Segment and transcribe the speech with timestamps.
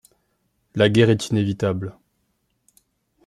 [0.73, 1.95] La guerre est inévitable.